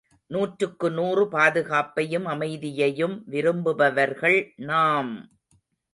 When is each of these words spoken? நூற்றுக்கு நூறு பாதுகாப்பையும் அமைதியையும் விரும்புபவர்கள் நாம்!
நூற்றுக்கு 0.31 0.91
நூறு 0.91 1.23
பாதுகாப்பையும் 1.31 2.25
அமைதியையும் 2.25 3.15
விரும்புபவர்கள் 3.27 4.39
நாம்! 4.63 5.13